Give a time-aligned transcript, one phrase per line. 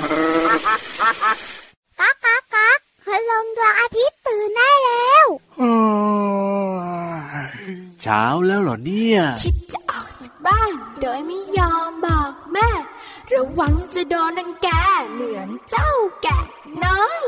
[0.00, 5.26] ก๊ากก๊ากก๊ากพลังดวงอาทิตย์ตื่นได้แล้ว
[8.02, 12.68] เช้าแล้วเหรอเนี่ยคิดจะออกจากบ้าน โดยไม่ยอมบอกแม่
[13.32, 14.68] ระวังจะโดนรังแก
[15.12, 15.90] เหมือนเจ้า
[16.22, 16.38] แกะ
[16.84, 17.22] น้อย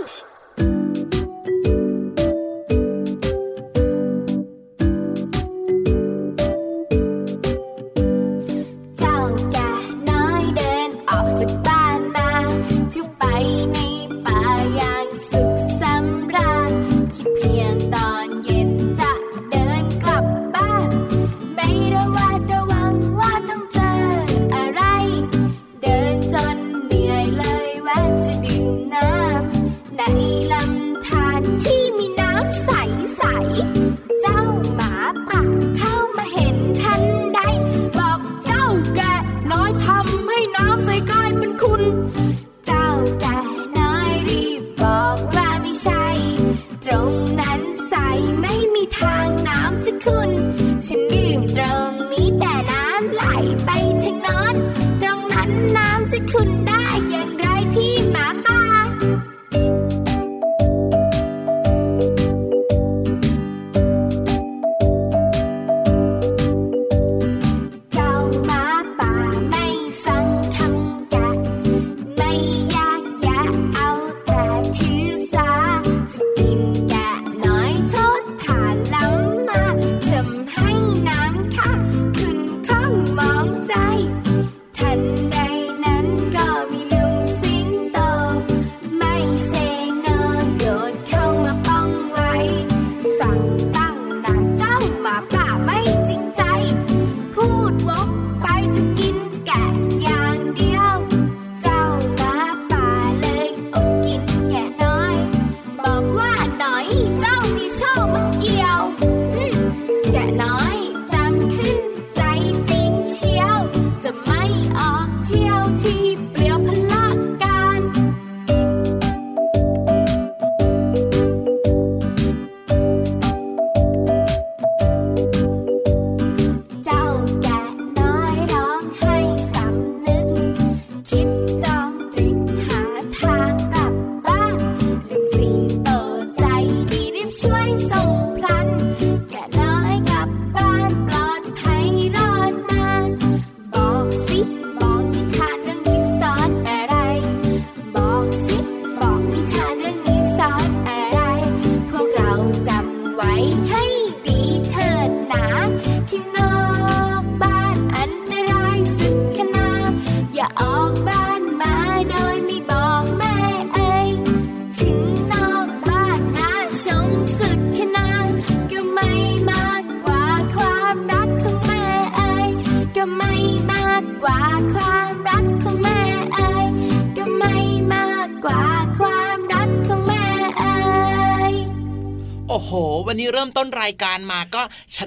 [183.91, 184.63] ายการมาก็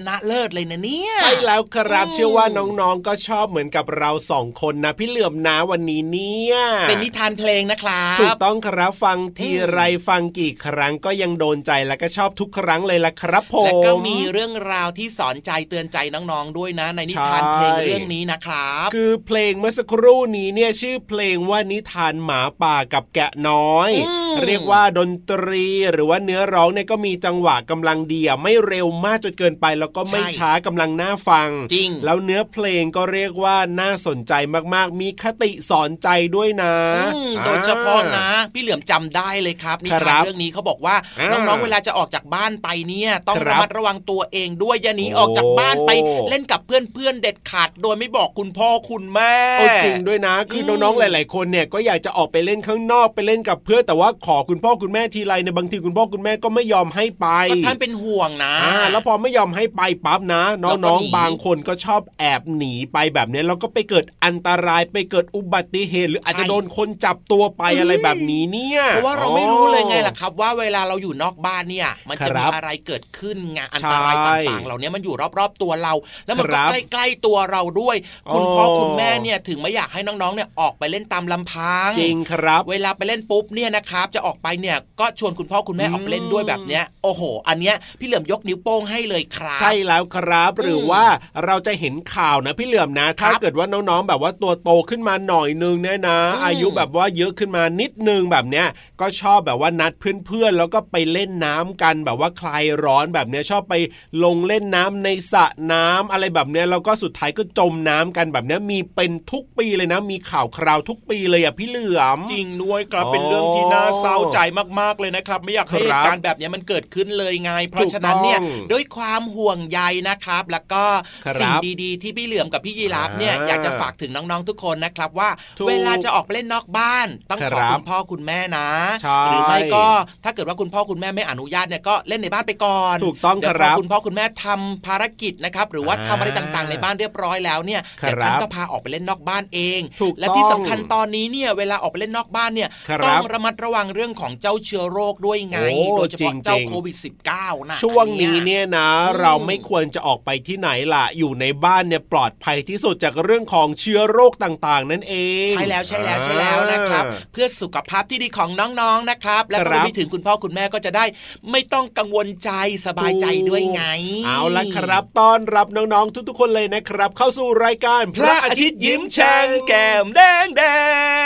[0.07, 6.55] นะเลิศเลยนะเนี่ย ใช่แล้วครับเชื่อว่าน้องๆก็ชอบเหมือนกับเราสองคนนะ พี่เหลื่อมนะวันนี้เนี่ย
[6.89, 34.33] เป็นนิทานเพลงนะครับถูกต้องครับฟังทีไรฟังกี่ครั้งก็ยังโดนใจและก็ชอบทุกครั้งเลยล่ะครับผมและก็มีเรื่องราวที่สอนใจเตือนใจน้องๆด้วยนะ ในนิทานใช่เพลงเรื่องนี้นะครับ คือเพลงเมื่อสักครู่นี้เนี่ยชื่อเพลงว่านิทานหมาป่ากับแกะน้อยอืมเรียกว่าดนตรีหรือว่าเนื้อร้องเนี่ยก็มีจังหวะกำลังดีอะไม่เร็วมากจนเกินไปแล้วก็ไม่ช้ากำลังน่าฟัง จริง แล้วเนื้อเพลงก็เรียกว่าน่าสนใจ
[34.73, 36.73] มากๆ มีคติสอนใจด้วยนะ
[37.15, 45.91] อืมโดยเฉพาะนะ พี่เหลือมจำได้เลยครับนิคทารันบเรื่องนี้เขาบอกว่าอ่าน้องๆเวลาจะออกจากบ้านไปเนี่ย ต้องครับระมัดระวังตัวเองด้วยอย่าหนีโอ้ออกจากบ้านไป
[46.29, 75.93] เล่นกับเพื่อนๆเด็ดขาด โดยไม่บอกคุณพ่อคุณแม่โอ้จริงด้วยนะคือมน้องๆหลาย ๆ คนเนี่ยก็อยากจะออกไปเล่นข้างนอกไปเล่นกับเพื่อนแต่ว่าขอคุณพ่อคุณแม่ทีไรเนี่ยบางทีคุณพ่อคุณแม่ก็ไม่ยอมให้ไปก็ท่านเป็นห่วงนะอ่าแล้วพอไม่ยอมให้ไปปั๊บนะแล้วก็น้องหนีๆบางคนก็ชอบแอบหนีไปแบบเนี้ยแล้วก็ไปเกิดอันตรายไปเกิดอุบัติเหตุ หรืออาจจะโดนคนจับตัวไปอะไรแบบนี้เนี่ยเพราะว่าเราไม่รู้เลยไงล่ะครับ ว่าเวลาเราอยู่นอกบ้านเนี่ย มันจะครัมีบอะไรเกิดขึ้นไงอันใช่ตรายต่างๆ เหล่านี้มันอยู่รอบๆตัวเรา
[76.25, 77.95] แล้วมันคก็รับใกล้ๆตัวเราด้วย
[78.33, 91.03] คุณอ๋อพ่อคุณแม่เนี่ยถึงไม่อยากให้น้องๆเนี่ยออกไปเล่นตามลำพังจริงครับ เวลาไปเล่นปุ๊บเนี่ยนะครับจะออกไปเนี่ยก็ชวนคุณพ่อคุณแม่อืมออกไปเล่นด้วยแบบเนี้ยโอ้โห อันเนี้ยพี่เหลือมยกนิ้วโป้งให้เลยครับใช่แล้วครับ หรือว่า
[91.45, 98.67] เราจะเห็นข่าวนะพี่เหลือมนะ ถ้าเกิดว่าน้องๆแบบว่าตัวโตขึ้นมาหน่อยนึงเนี่ยนะอืมอายุแบบว่าเยอะขึ้นมานิดนึงแบบเนี้ย
[99.01, 103.75] ก็ชอบแบบว่านัดเพื่อนๆแล้วก็ไปเล่นน้ำกันแบบว่าคลายร้อนแบบเนี้ยชอบไป
[104.23, 114.37] ลงเล่นน้ำในสระน้ำอะไรแบบเนี้ยแล้วก็สุดท้ายก็จมน้ำกันแบบเนี้ยมีเป็นทุกปีเลยนะ มีข่าวคราวทุกปีเลยอะพี่เหลือม จริงด้วยครับอ๋อเป็นเรื่องที่น่าเศร้าใจ
[114.79, 119.79] มากๆเลยนะครับ ไม่อยากให้ครับเหตุการณ์แบบนี้มันเกิดขึ้นเลยไง เพราะฉะนั้นเนี่ยถูกต้องด้วยความห่วงใย
[120.09, 120.83] นะครับ แล้วก็
[121.25, 128.67] ครับสิ่งดีๆ ที่พี่เหลือมกับพี่ยีราฟเนี่ยอ่าอยากจะฝากถึงน้องๆทุกคนนะครับว่าถูกเวลาจะออกไปเล่นนอกบ้าน ต้องขอครับคุณพ่อคุณแม่นะ
[129.01, 129.85] ใช่หรือไม่ก็
[130.23, 146.95] ถ้าเกิดว่าคุณพ่อคุณแม่ไม่อนุญาตเนี่ยก็เล่นในบ้านไปก่อนถูกต้องเดี๋ยวคพรัอบคุณพ่อคุณแม่ทำภารกิจนะครับหรือว่าอ่าทำอะไรต่างๆ ในบ้านเรียบร้อยแล้วเนี่ยครับเดี๋ยวท่านก็พาออกไปเล่นนอกบ้านเองถูกและที่ต้องสำคัญตอนนี้เนี่ยเวลาออกไปเล่นนอกบ้านเนี่ยครับต้องระมัดระวังเรื่องของเจ้าเชื้อโรคด้วยไงโอ้โดยเฉพาะจริงๆเจ้าโควิด
[147.33, 155.15] -19 นะช่วงนี้เนี่ยนะอืมเราไม่ควรจะออกไปที่ไหนล่ะ อยู่ในบ้านเนี่ยปลอดภัยที่สุดจากเรื่องของเชื้อโรคต่าง ๆ นั่นเอ
[155.45, 161.05] ง ใช่แล้วใช่แล้วใช่แล้วนะครับอ่าเพื่อสุขภาพที่ดีของน้องๆนะครับ และคก็รับรวมไปถึงคุณพ่อคุณแม่ก็จะได้
[161.51, 162.51] ไม่ต้องกังวลใจ
[162.85, 163.83] สบายใจด้วยไง
[164.25, 170.63] เอาละครับต้อนรับน้องๆทุกๆ คนเลยนะครับ เข้าสู่รายการ พระอาทิตย์ยิ้มแฉ่งแก้มแดงแด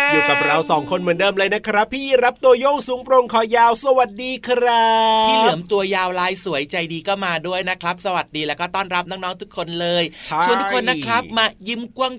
[0.07, 4.87] งอยู่กับเราสองคนเหมือนเดิมเลยนะครับ พี่รับตัวโยงสูงโปร่งคอยาวสวัสดีครั
[5.23, 12.09] บพี่เหลือมตัวยาวลายสวยใจดีก็มาด้วยนะครับสวัสดีแล้วก็ต้อนรับน้องๆทุกคนเลยใช่ชวนทุกคนนะครับมายิ้มกว้า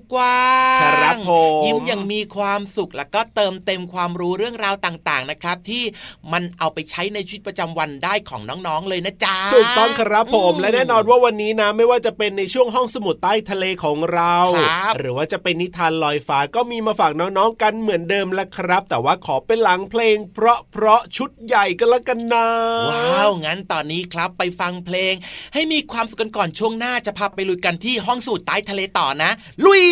[0.77, 5.83] งๆครับผมยิ้มอย่างมีความสุขแล้วก็เติมเต็มความรู้เรื่องราวต่างๆนะครับ ที่
[6.31, 22.47] มันเอาไปใช้ในชีวิตประจำวันได้ของน้องๆเลยนะจ๊ะถูกต้องครับผมอืมและแน่นอนว่าวันนี้นะไม่ว่าจะเป็นในช่วงห้องสมุดใต้ทะเลของเราครับหรือว่าจะเป็นนิทานลอยฟ้าก็มีมาฝากน้องๆกันเหมือนเดิมละครับ แต่ว่าขอเป็นหลังเพลง เพราะเพราะชุดใหญ่กันละกันนะ
[22.91, 25.13] ว้าวงั้นตอนนี้ครับไปฟังเพลง
[25.53, 29.31] ให้มีความสุขกันก่อนช่วงหน้าจะพาไปลุยกันที่ห้องสูตรใต้ทะเลต่อนะ
[29.65, 29.85] ลุย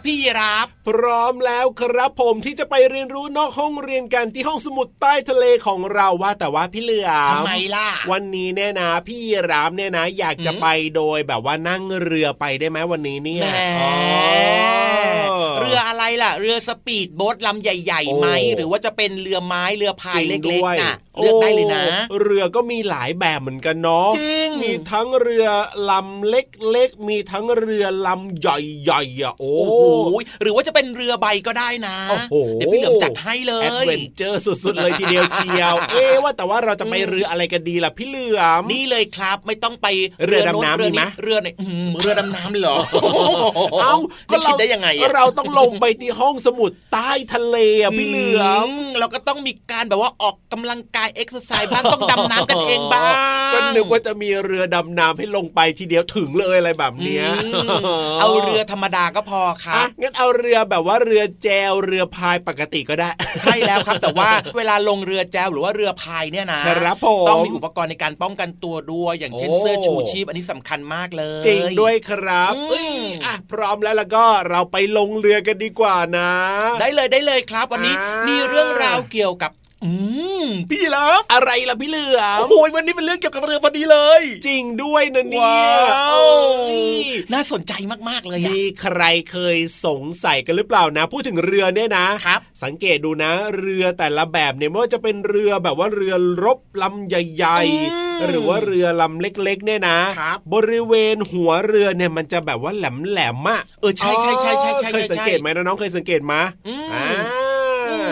[0.00, 10.66] ครับพี่ยีราฟพร้อมแล้วครับผมที่จะไปเรียนรู้นอกห้องเรียนกันที่ห้องสมุดใต้ทะเลของเราว่าแต่ว่าพี่เหลือมทำไมล่ะ วันนี้เนี่ยนะ พี่รามเนี่ยนะ อยากจะอืมไป
[10.96, 15.29] โดยแบบว่านั่งเรือไปได้ไหมวันนี้เนี่ยแหมอ๋อ
[15.60, 25.46] เรืออะไรล่ะ เรือสปีดโบ๊ทลำใหญ่ๆไหมโอ้หรือว่าจะเป็นเรือไม้เรือพายจริงเล็กด้วยๆน่ะเลือกได้เลยนะโอ้เรือก็มีหลายแบบเหมือนกันเนาะจริงมีทั้งเรือ
[25.90, 39.86] ลำเล็กๆมีทั้งเรือลำใหญ่ๆอะโอ้โอ้โหหรือว่าจะเป็นเรือใบก็ได้นะโอ้โหเดี๋ยวพี่เหลือมจัดให้เลแอดยเวนเจอร์สุดๆเลยทีเดียวเชียว เอ๊ะว่าแต่ว่าเราจะไปเรืออะไรกันดีล่ะพี่เหลือมนี่เลยครับไม่ต้องไป
[40.26, 42.76] เรือดำน้ำเรือมีไหมเรือไหนอื้อหือเรือดำน้ำเหรอ
[43.82, 43.94] เอ้า
[44.30, 57.80] ก็คิดได้ยังไงอะเราต้องลงไปที่ห้องสมุดใต้ทะเลอะพี่เหลือมมเราก็ต้องมีการแบบว่าออกกำลังกายเอ็กซ์ไซส์บ้างต้องดำน้ำกันเองบ้าง ก็นึกว่าจะมีเรือดำน้ำให้ลงไปทีเดียวถึงเลยอะไรแบบเนี้ยอืม
[58.20, 63.08] เอาเรือธรรมดาก็พอครัอะบงั้นเอาเรือแบบว่าเรือแจวเรือพายปกติก็ได้
[63.42, 72.90] ใช่แล้วครับ แต่ว่าเวลาลงเรือแจวหรือว่าเรือพายเนี่ยนะครับผมต้องมีอุปกรณ์ในการป้องกันตัวด้วยอย่างเช่นโอ้เสื้อชูชีพอันนี้สำคัญมากเลย จริงด้วยครับอืมเอ้ย
[73.24, 76.30] อะพร้อมแล้วแล้วก็เราไปลงเรือกันดีกว่านะ
[76.80, 79.50] ได้เลยได้เลยครับ วันนี้อ่ามีมีเรื่องราวเกี่ยวกับ
[79.84, 79.92] อื
[80.44, 86.24] มพี่ยีรับอะไรล่ะพี่เหลือมโอ้ยวันนี้เป็นเรื่องเกี่ยวกับเรือพอดีเลย จริงด้วยนะเนี่ยว้าว
[86.66, 87.72] เอ้ยน่าสนใจ
[88.08, 97.58] มากๆเลยอะมีใครเคยสงสัยกันหรือเปล่านะ พูดถึงเรือเนี่ยนะครับ สังเกตดูนะ เรือแต่ละแบบเนี่ยไม่ว่าจะเป็นเรือแบบว่าเรือรบลำใหญ่
[97.92, 106.34] อืมๆหรือว่าเรือลำเล็กๆ เนี่ยนะครับบริเวณหัวเรือเนี่ยมันจะแบบว่าแหลมๆอะเออใช่ใช่ใช่ใช่ใช่เคยใช่สังเกตไหมน้องๆเคยสังเกตไหม
[106.68, 107.39] อืมอ่าอืม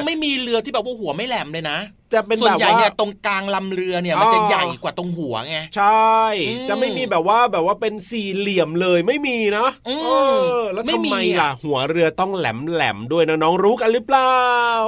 [0.06, 1.78] ไม่มีเรือที่แบบว่าหัวไม่แหลมเลยนะ
[2.14, 10.08] จะเป็นส่วแบนบใหญ่ว่าเนี่ยตรงกลางลำเรือเนี่ยมันอ๋อจะใหญ่กว่าตรงหัวไงใช่อืมจะไม่มีแบบว่าแบบว่าเป็นสี่เหลี่ยมเลยไม่มีนะอืมเอ
[10.56, 14.34] อแล้วไม่ทำมีไมอะล่ะหัวเรือต้องแหลมแหลมๆด้วยนะน้องรู้กันหรือเปล่า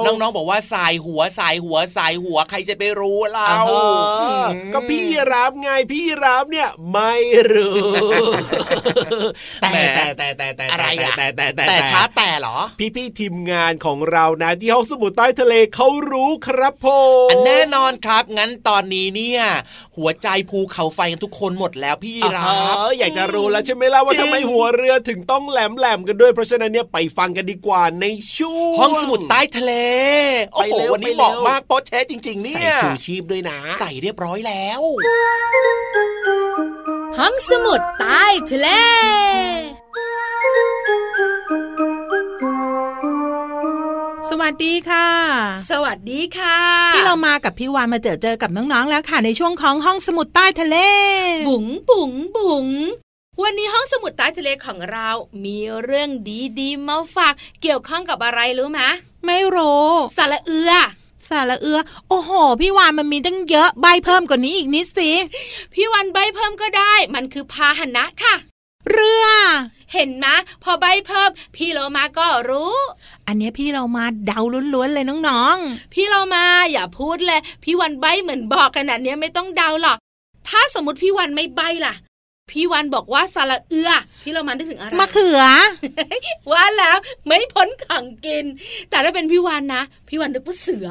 [0.05, 3.67] น้องๆบอกว่าสายหัวสายหัวสายหัวใครจะไปรู้เราอ้าว
[4.73, 7.13] ก็พี่รับไงพี่รับเนี่ยไม่
[7.51, 7.75] รู้
[9.61, 19.41] แต่แหมแต่แต่แต่แต่อะไรอะแต่แต่แต่แต่ช้าแต่เหรอ พี่พี่ๆทีมงานของเรานะที่ห้องสมุดใต้ทะเลเขารู้ครับผมอันแน่นอนครับ งั้นตอนนี้เนี่ย
[19.97, 28.05] หัวใจภูเขาไฟกันทุกคนหมดแล้วพี่อ่ารัฮะบอยากจะรู้แล้วใช่ไหมล่ะว่าจริงทำไมหัวเรือถึงต้องแหลมแหลมๆกันด้วยเพราะฉะนั้นเนี่ยไปฟังกันดีกว่าใน
[28.37, 29.73] ช่วงห้องสมุดใต้ทะเล
[30.53, 34.81] โอ้ไปโหเร็ววันนี้ไปเหเร็วมาะมากโป๊ะเชสจริง ๆ เนี่ใส่ยชูชีพด้วยนะ ใส่เรียบร้อยแล้ว
[37.17, 38.67] ห้องสมุดใต้ทะเล
[44.41, 45.07] วัสดีค่ะ
[45.71, 46.57] สวัสดีค่ะ
[46.95, 50.77] ที่เรามากับพี่วานมาเจอเจอกับน้องๆแล้วค่ะ ในช่วงของห้องสมุดใต้ทะเล
[51.47, 52.67] บุ๋งบุ๋งบุ๋ง
[53.43, 55.09] วันนี้ห้องสมุดใต้ทะเลของเรา
[55.45, 56.09] มีเรื่อง
[56.59, 58.81] ดีๆมาฝากเกี่ยวข้องกับอะไรรู้ไหม
[59.25, 60.71] ไม่รู้สาระเอือ
[61.29, 61.79] สาระเอือ
[62.09, 62.31] โอ้โห
[62.61, 65.09] พี่วานมันมีตั้งเยอะใบเพิ่มกว่านี้อีกนิดสิ
[65.73, 68.35] พี่วันใบเพิ่มก็ได้ มันคือพาหนะค่ะ
[68.89, 69.25] เรือ
[69.93, 70.25] เห็นไหม
[70.63, 72.75] พอใบเพิ่ม พี่โลมาก็รู้
[73.27, 74.39] อันเนี้ยพี่เรามาเดา
[74.73, 75.57] ล้วนๆเลยน้อง
[75.93, 79.97] พี่เรามาอย่าพูดเลย พี่วันใบเหมือนบอกขนาดเนี้ยไม่ต้องเดาหรอก
[80.49, 81.93] ถ้าสมมติพี่วันไม่ใบล่ะ
[82.51, 83.91] พี่วันบอกว่าสาระเอือ
[84.23, 85.41] พี่เรามานึกถึงอะไรๆมะเขือ
[86.51, 88.45] ว่าแล้วไม่พ้นของกิน
[88.89, 90.87] แต่ถ้าเป็นพี่วันนะ พี่วันนึกว่าเสือ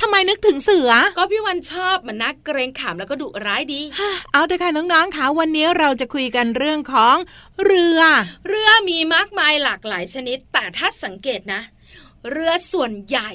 [0.00, 3.80] ทำไมนึกถึงเสือ ก็พี่วันชอบมันน่าเกรงขามแล้วก็ดุร้ายดี
[4.32, 7.16] เอาเถอะค่ะน้องๆค่ะวันนี้เราจะคุยกันเรื่องของ
[7.64, 8.00] เรือ
[8.48, 11.60] เรือมีมากมายหลากหลายชนิด แต่ถ้าสังเกตนะ
[12.30, 13.30] เรือส่วนใหญ่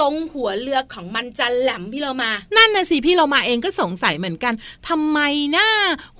[0.00, 4.54] ตรงหัวเรือของมันจะแหลมพี่เรามา นั่นนะสิพี่เรามาเองก็สงสัยเหมือนกัน
[4.88, 5.18] ทำไม
[5.56, 5.66] นะ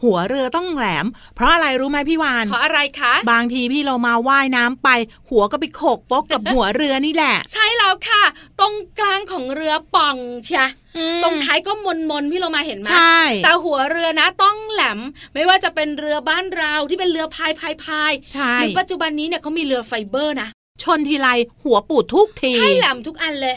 [0.03, 4.89] หัวเรือต้องแหลม เพราะอะไรรู้ไหมพี่วานเพราะอะไรคะ บางทีพี่เรามาว่ายน้ำไป
[5.31, 8.23] หัวก็ไปโขกโป๊กกับหัวเรือนี่แหละ ใช่แล้วค่ะ
[8.61, 14.99] ตรงกลางของเรือป่องเชียอืมตรงท้ายก็มนมนๆพี่เรามาเห็นไหมใช่แต่หัวเรือนะต้องแหลม
[15.35, 20.49] ไม่ว่าจะเป็นเรือบ้านเราที่เป็นเรือพายพายพายใช่หรือปัจจุบันนี้เนี่ยเขามีเรือไฟเบอร์นะ
[20.83, 21.29] ชนทีไร
[21.65, 23.57] หัวปูดทุกที ใช่แหลมทุกอันเลย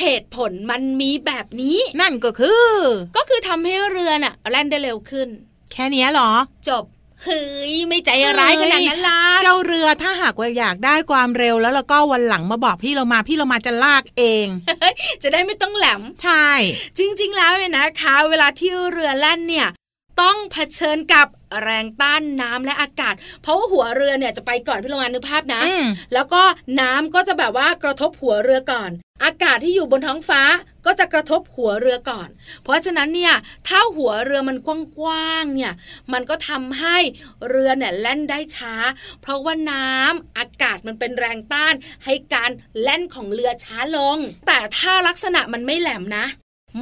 [0.00, 2.72] เหตุผลมันมีแบบนี้ นั่นก็คือ
[3.16, 5.28] ก็คือทำให้เรือน่ะแล่นได้เร็วขึ้น
[5.72, 6.30] แค่เนี้ยเหรอ
[6.68, 6.84] จบ
[7.24, 14.46] เฮ้ยไม่ใจร้ายขนาดนั้นล่ะเจ้าเรือถ้าหากว่าอยากได้ความเร็วแล้วแล้วก็วันหลังมาบอกพี่เรามาพี่เรามาจะลากเอง
[15.22, 16.48] จะได้ไม่ต้องแหลมใช่
[16.98, 19.68] จริง ๆ แล้วเนี่ยนะคะ เวลาที่เรือแล่นเนี่ย
[20.20, 21.26] ต้องเผชิญกับ
[21.62, 26.42] แรงต้านน้ำและอากาศ เพราะว่าหัวเรือเนี่ยจะไปก่อนพี่ละมานึกภาพนะอืมแล้วก็
[26.80, 28.90] น้ำก็จะแบบว่ากระทบหัวเรือก่อน
[29.24, 30.42] อากาศที่อยู่บนท้องฟ้า
[30.86, 32.28] ก็จะกระทบหัวเรือก่อน
[32.62, 33.34] เพราะฉะนั้นเนี่ย
[33.68, 34.56] ถ้าหัวเรือมัน
[34.98, 35.72] กว้างๆเนี่ย
[36.12, 36.96] มันก็ทำให้
[37.48, 38.74] เรือเนี่ยแล่นได้ช้า
[39.22, 46.26] เพราะว่าน้ำอากาศมันเป็นแรงต้าน ให้การแล่นของเรือช้าลง แต่ถ้าลักษณะมันไม่แหลมนะ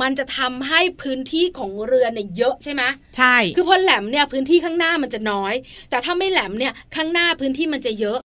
[0.01, 2.83] มันจะทำให้พื้นที่ของเรือเนี่ยเยอะใช่ไหม
[3.17, 5.55] ใช่ คือพอแหลมเนี่ยพื้นที่ข้างหน้ามันจะน้อย
[5.91, 8.19] แต่ถ้าไม่แหลมเนี่ยข้างหน้าพื้นที่มันจะเยอะ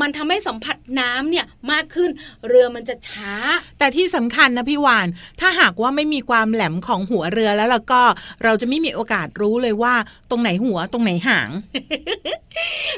[0.00, 2.10] มันทำให้สัมผัสน้ำเนี่ยมากขึ้น
[2.48, 3.34] เรือมันจะช้า
[3.78, 5.06] แต่ที่สำคัญนะพี่วาน
[5.40, 8.02] ถ้าหากว่าไม่มีความแหลมของหัวเรือแล้วแล้วก็
[8.44, 9.94] เราจะไม่มีโอกาสรู้เลยว่า
[10.30, 11.50] ตรงไหนหัวตรงไหนหาง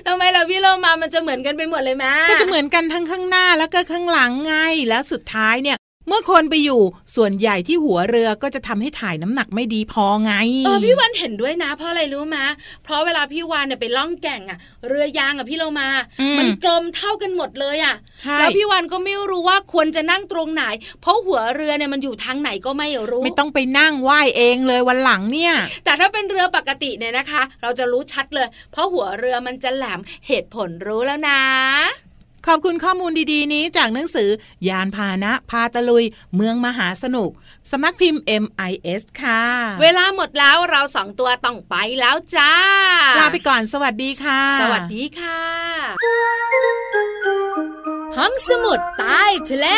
[0.07, 4.55] ทำไมเราพี่เรามามันจะเหมือนกันไปหมดเลยไหมก็จะเหมือนกันทั้งข้างหน้าแล้วก็ข้างหลังไง
[4.89, 6.81] แล้วสุดท้ายเนี่ยเมื่อคนไปอยู่
[7.17, 10.33] ส่วนใหญ่ที่หัวเรือก็จะทำให้ถ่ายน้ำหนักไม่ดีพอไง
[10.67, 12.39] เออพี่วันเห็นด้วยนะ เพราะอะไรรู้ไหม
[12.85, 15.89] เพราะเวลาพี่วานเนี่ยไปล่องแก่งอะเรือยางอะพี่เรามา
[16.21, 20.65] อืมมันกลมเท่ากันหมดเลยอะใช่แล้วพี่วานก็ไม่รู้ว่าควรจะนั่งตรงไหน
[21.01, 25.55] เพราะหัวเรือเนี่ยมันอยู่ทางไหนก็ไม่รู้ ไม่ต้องไปนั่งว่ายเองเลยวันหลังเนี่ย
[25.85, 31.41] แต่ถ้าเป็นเรือปกติเนี่ยนะคะ เราจะรู้ชัดเลย เพราะหัวเรือมันจะแหลมเหตุผลรู้แล้วนะ
[32.12, 32.12] ข
[32.53, 34.29] อบคุณข้อมูลดีๆ นี้จากหนังสือ
[34.69, 36.05] ยานพาหนะพาตะลุย
[36.37, 37.31] เมืองมหาสนุก
[37.71, 39.45] สำนักพิมพ์ MIS ค่ะ
[39.83, 42.55] เวลาหมดแล้วเราสองตัวต้องไปแล้วจ้า
[43.19, 45.41] ลาไปก่อนสวัสดีค่ะ สวัสดีค่ะ
[48.17, 49.69] ห้องสมุดใต้ทะเล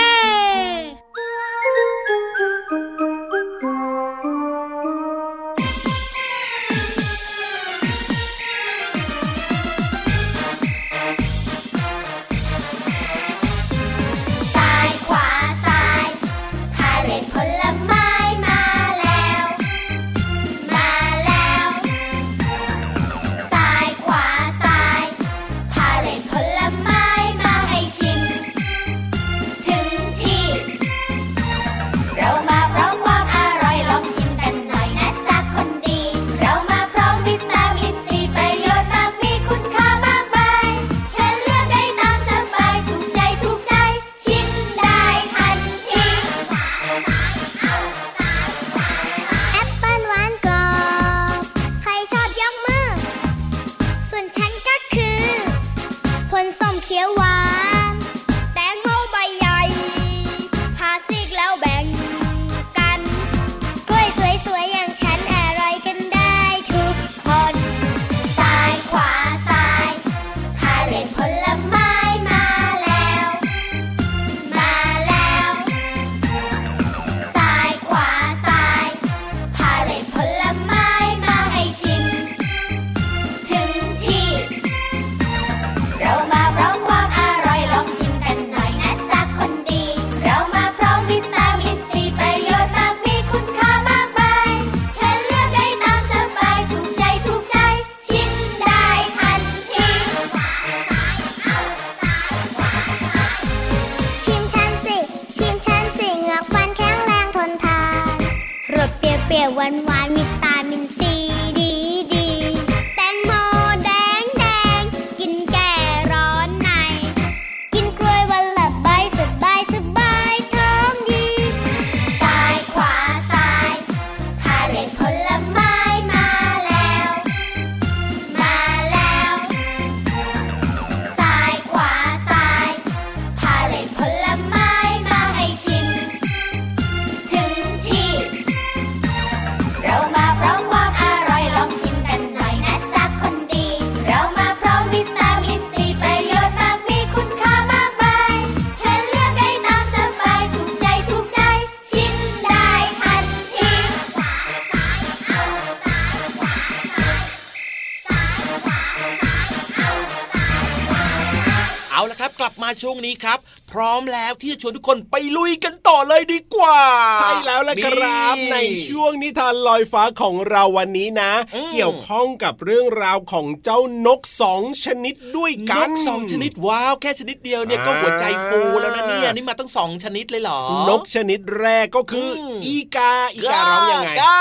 [162.82, 163.38] ช่วงนี้ครับ
[163.74, 166.80] พร้อมแล้วที่จะชวนทุกคนไปลุยกันต่อเลยดีกว่า
[167.20, 168.56] ใช่แล้วละครับนี่ใน
[168.88, 184.40] ช่วงนิทานลอยฟ้าของเราวันนี้นะอืมเกี่ยวข้องกับเรื่องราวของเจ้านกสองชนิดด้วยนกันกสองชนิดว้าวแค่ชนิดเดียวเนี่ยก็อ่าหัวใจฟูแล้วนะเนี่ยนี่มาตั้งสองชนิดเลยเหรอ นกชนิดแรกก็คืออมอีกาอีการ้องยังไงกา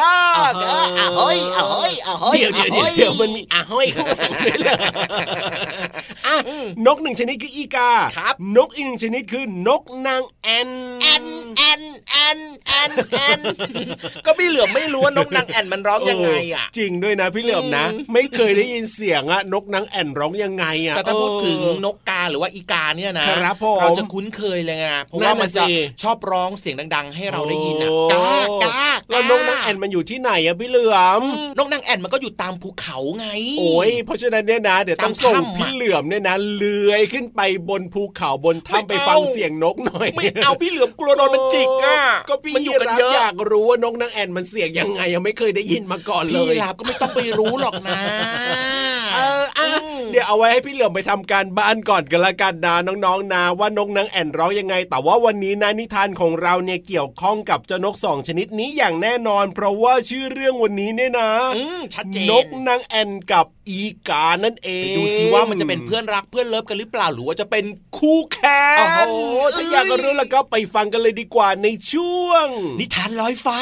[0.00, 4.76] กาอ่าฮะกาอะเฮ้ยอะเฮ้ยอะเฮ้ยเดี๋ยวเดี๋ยวเดี๋ยวเดี๋ยวมันมีอะห้อยข้างหลังด้วยเลย
[6.26, 6.36] อะ
[6.86, 10.70] นกหนึ่งชนิดคืออีกาครับนกอีกหนึ่งชนิดคือนกนางแอ่น
[11.02, 11.24] แอ่น
[11.56, 13.40] แอ่นแอ่นแอ่นแอ่น
[14.26, 28.20] ก็พี่เหลือมไม่รู้ว่านกนางแอ่นมันร้องยังไงอะจริงด้วยนะพี่เหลือมนะอืมไม่เคยได้ยินเสียงอะนกนางแอ่นร้องยังไงอะแต่ถ้าพูดถึงเออนกกาหรือว่าอีกาเนี่ยนะครับผมเราจะคุ้นเคยเลยไงเพราะนั่ว่านน่ะมันจะสิชอบร้องเสียงดัง ๆ ให้เราได้ยินอะโอ้
[28.64, 28.80] กากา
[29.10, 33.26] แล้วนกนางแอ่นมันอยู่ที่ไหนอะพี่เหลือมอืมนกนางแอ่นมันก็อยู่ตามภูเขาไง
[33.58, 41.96] โอ้ยเพราะฉะนั้นเนี่ยนะ เดี๋ยวต้องตามส่งถ้ำอะพี่เหลือมเนี่ยนะเลื้อยขึ้นไปบนภูเขาบนถ้ำไปฟังเสียงนกหน่อย ไม่เอาพี่เหลือมกลัวโดนมันจิกอะ
[42.28, 48.00] ก็พี่มันอยู่กันรับเยอะอยากรู้ว่านกนางแอ่นมันเสียงยังไงยังไม่เคยได้ยินมาก่อนเลพี่ยลาบก็ไม่ต้องไปรู้หรอกนะ
[49.14, 49.68] เอออะ
[50.10, 67.64] เดี๋ยวเอาไว้ให้พี่เหลือมไปทำการบ้านก่อนกันละกันนะน้องๆนะว่านกนางแอ่นร้องยังไง แต่ว่าวันนี้นะนิทานของเราเนี่ยเกี่ยวข้องกับเจ้านกสองชนิดนี้อย่างแน่นอน เพราะว่าชื่อเรื่องวันนี้เนี่ยนะอืมชัดเจนนกนางแอ่นกับอีกานั่นเองไปดูซิว่ามันจะเป็นเพื่อนรักเพื่อนเลิฟกันหรือเปล่าหรือว่าจะเป็น
[67.98, 69.12] คู่แค้นโอ้โห
[69.54, 72.46] ถ้าอยากรู้แล้วก็ไปฟังกันเลยดีกว่าในช่วง
[72.80, 73.60] นิทานลอยฟ้า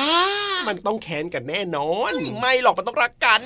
[0.68, 3.40] มันต้องแค้นกันแน่นอน ไม่หรอกมันต้องรักกัน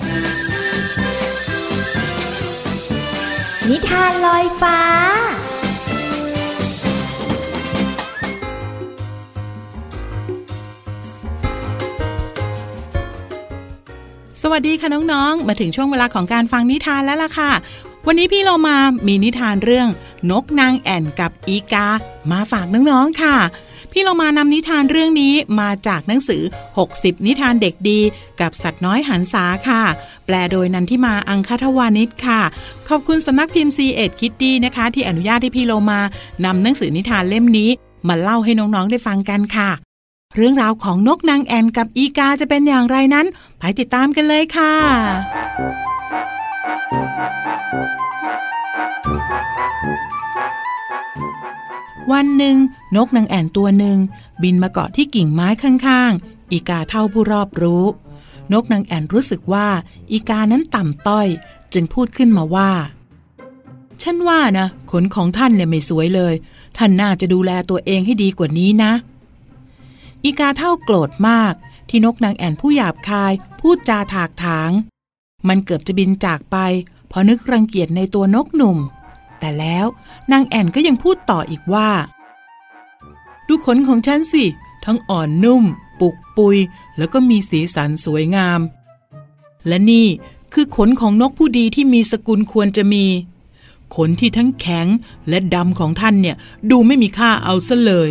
[3.69, 4.79] นิทานลอยฟ้า
[14.45, 17.51] สวัสดีค่ะน้องๆ มาถึงช่วงเวลาของการฟังนิทานแล้วล่ะค่ะ
[18.07, 19.87] วันนี้พี่เรามามีนิทานเรื่อง
[20.31, 21.87] นกนางแอ่นกับอีกา
[22.31, 23.37] มาฝากน้องๆค่ะ
[23.91, 26.43] พี่เรามานำนิทานเรื่องนี้มาจากหนังสือ
[26.85, 27.99] 60 นิทานเด็กดี
[28.41, 29.83] กับสัตว์น้อยหันษาค่ะ
[30.25, 32.41] แปลโดยนันทิมาอังคทวานิชค่ะ
[32.87, 35.99] ขอบคุณสำนักพิมพ์ซีเอ็ดคิตตี้นะคะ ที่อนุญาตให้พี่เรามา
[36.45, 37.69] นำหนังสือนิทานเล่มนี้
[38.07, 39.69] มาเล่าให้น้องๆได้ฟังกันค่ะ
[40.35, 43.25] เรื่องราวของนกนางแอ่นกับอีกาจะเป็นอย่างไรนั้น
[43.59, 44.73] ไปติดตามกันเลยค่ะ
[52.11, 52.57] วันหนึ่ง
[52.95, 53.97] นกนางแอ่นตัวหนึ่ง
[54.43, 57.85] บินมาเกาะที่กิ่งไม้ข้างๆ อีกาเท่าผู้รอบรู้
[58.53, 59.67] นกนางแอ่นรู้สึกว่า
[60.11, 61.27] อีกานั้นต่ำต้อย
[61.73, 62.71] จึงพูดขึ้นมาว่า
[64.01, 66.33] ฉันว่านะ ขนของท่านเนี่ยไม่สวยเลย
[66.77, 68.93] ท่านน่าจะดูแลตัวเองให้ดีกว่านี้นะ
[70.23, 71.53] อีกาเท่าโกรธมาก
[71.89, 74.71] ที่นกนางแอ่นผู้หยาบคาย พูดจาถากถาง
[75.47, 76.57] มันเกือบจะบินจากไป
[77.07, 78.77] เพราะนึกรังเกียจในตัวนกหนุ่ม
[79.39, 79.85] แต่แล้ว
[80.31, 81.89] นางแอนก็ยังพูดต่ออีกว่า
[83.47, 84.45] ดูขนของฉันสิ
[84.85, 85.63] ทั้งอ่อนนุ่ม
[85.99, 86.57] ปุกปุย
[86.97, 88.59] แล้วก็มีสีสันสวยงาม
[89.67, 90.07] และนี่
[90.53, 93.05] คือขนของนกผู้ดีที่มีสกุลควรจะมี
[93.95, 94.87] ขนที่ทั้งแข็ง
[95.29, 96.35] และดำของท่านเนี่ย
[96.71, 98.09] ดูไม่มีค่าเอาซะเลย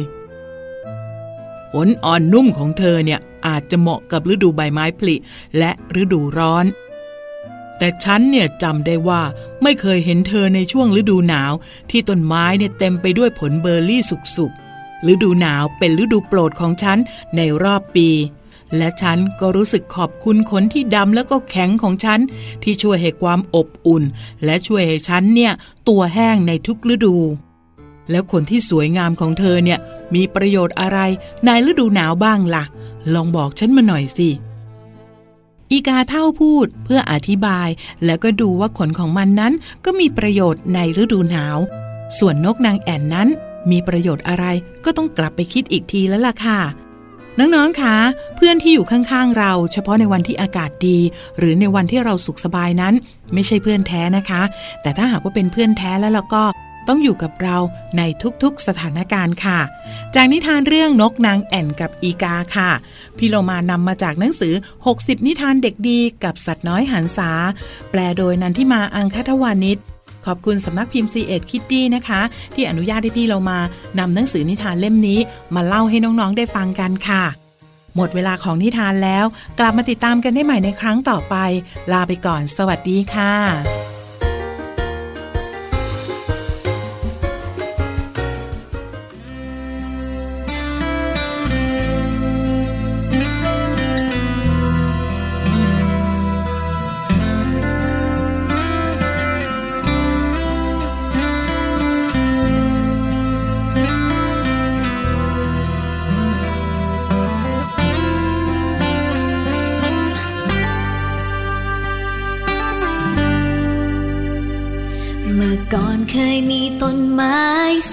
[1.72, 5.14] ขนอ่อนนุ่มของเธอเนี่ยอาจจะเหมาะกับฤดูใบไม้ผลิ
[5.58, 6.64] และฤดูร้อน
[7.82, 9.22] แต่ฉันเนี่ยจำได้ว่า
[9.62, 11.52] ไม่เคยเห็นเธอในช่วงฤดูหนาว
[11.90, 14.02] ที่ต้นไม้เนี่ยเต็มไปด้วยผลเบอร์รี่
[14.36, 16.98] สุกๆฤดูหนาวเป็นฤดูโปรดของฉัน
[17.36, 18.08] ในรอบปี
[18.76, 22.20] และฉันก็รู้สึกขอบคุณขนที่ดำแล้วก็แข็งของฉัน
[22.62, 24.04] ที่ช่วยให้ความอบอุ่น
[24.44, 25.52] และช่วยให้ฉันเนี่ย
[25.88, 27.16] ตัวแห้งในทุกฤดู
[28.10, 29.78] แล้วขนที่สวยงามของเธอเนี่ย
[30.14, 30.98] มีประโยชน์อะไร
[31.44, 32.64] ในฤดูหนาวบ้างล่ะ
[33.14, 34.30] ลองบอกฉันมาหน่อยสิ
[35.72, 37.68] อีกาเท่าพูดเพื่ออธิบาย
[38.04, 39.52] แล้วก็ดูว่าขนของมันนั้น
[39.84, 41.58] ก็มีประโยชน์ในฤดูหนาว
[42.18, 43.28] ส่วนนกนางแอ่นนั้น
[43.70, 44.44] มีประโยชน์อะไร
[44.84, 46.60] ก็ต้องกลับไปคิดอีกทีแล้วล่ะค่ะ
[47.38, 47.96] น้อง ๆ คะ
[48.36, 50.98] เพื่อนที่อยู่ข้าง ๆ เรา เฉพาะในวันที่อากาศดี
[51.38, 52.94] หรือในวันที่เราสุขสบายนั้น
[53.32, 54.42] ไม่ใช่เพื่อนแท้นะคะ
[54.82, 56.42] แต่ถ้าหากว่าเป็นเพื่อนแท้แล้วเราก็
[56.88, 57.56] ต้องอยู่กับเรา
[57.98, 58.02] ใน
[58.42, 59.60] ทุกๆสถานการณ์ค่ะ
[60.14, 62.70] จากนิทานเรื่องนกนางแอ่นกับอีกาค่ะ
[63.18, 64.54] พี่โลมานำมาจากหนังสือ
[64.90, 67.30] 60 นิทานเด็กดีกับสัตว์น้อยหันษา
[67.90, 69.78] แปลโดยนันทิมาอังคทวานิช
[70.26, 72.20] ขอบคุณสำนักพิมพ์ c ีเอ็ดคิตตี้นะคะ
[72.54, 73.58] ที่อนุญาตให้พี่เรามา
[73.98, 75.18] นำหนังสือนิทานเล่มนี้
[75.54, 77.24] มาเล่าให้น้องๆได้ฟังกันค่ะ
[77.96, 79.24] หมดเวลาของนิทานแล้ว
[79.58, 81.36] กลับมาติดตามกันได้ใหม่ในครั้งต่อไป
[81.92, 83.91] ลาไปก่อน สวัสดีค่ะ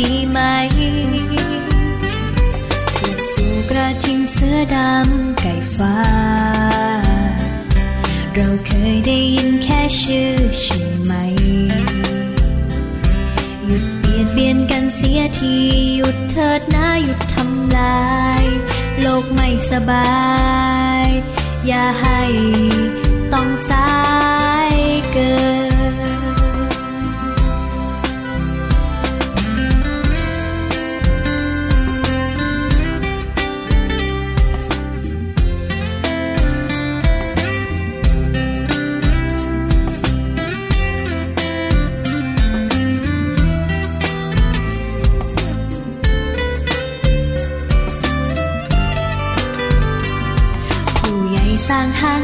[0.00, 0.40] ดีไหม
[3.30, 5.96] สู่กระทิงเสือดำไก่ฟ้า
[8.34, 10.32] เราเคยได้ยินแค่ชื่อ
[10.62, 11.12] ใช่ไหม
[13.66, 15.54] หยุดเบียดเบียนกันเสียที
[15.96, 18.08] หยุดเถิดนะหยุดทำลา
[18.42, 18.44] ย
[19.00, 20.18] โลกไม่สบา
[21.04, 21.06] ย
[21.66, 22.22] อย่าให้
[23.32, 23.90] ต้องสา
[24.72, 24.74] ย
[25.12, 25.57] เกิน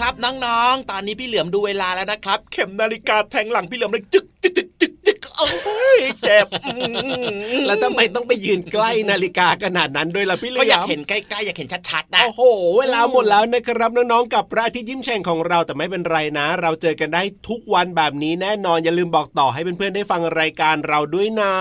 [0.00, 4.29] ครับน้องๆ ตอนนี้พี่เหลือมดูเวลาแล้วนะครับ เข็มนาฬิกาแทงหลังพี่เหลือมเลยจึกจึกจึกจึกจึก
[5.64, 6.76] โอ้ยเจ็บอื
[7.58, 12.42] มแล้วทำไมต้องไปยืนใกล้นาฬิกาขนาดนั้นด้วยล่ะพี่เหลืก็อมอยากเห็นใกล้ๆอยากเห็นชัดๆนะโอ้โห
[12.78, 21.52] เวลาหมดแล้วนะครับน้องๆกับพระอาทิตย์ยิ้มแฉ่งของเราแต่ไม่เป็นไรนะ เราเจอกันได้ทุกวันแบบนี้แน่นอนอย่าลืมบอกต่อให้เพื่อนๆได้ฟังรายการเราด้วยนะ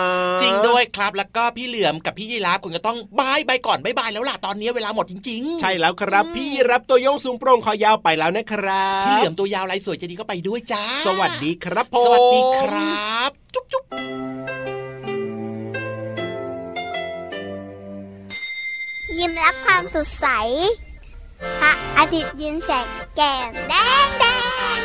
[0.41, 13.83] จริงด้วยครับแล้วก็พี่เหลือมกับพี่ยีราฟคงจะต้อง bye bye ก่อน bye bye แล้วล่ะตอนนี้เวลาหมดจริง ๆ ใช่แล้วครับ พี่ยีราฟตัวโย่งสูงโปร่งคอยาวไปแล้วนะครับพี่เหลือมตัวยาวลายสวยใจดีก็ไปด้วยจ้า สวัสดีครับผมสวัสดีครับจุ๊บจุ๊บ
[19.17, 20.27] ยิ้มรับความสดใส
[21.59, 23.73] พระอาทิตย์ยิ้มแฉ่งแก้มแด
[24.05, 24.25] งแด
[24.77, 24.79] ง